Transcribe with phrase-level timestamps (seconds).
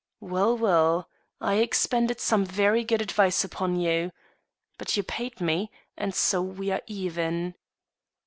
[0.19, 1.07] Well, well;
[1.39, 4.11] I expended some very good advice upon you.
[4.79, 7.53] But you paid me, and so we are even."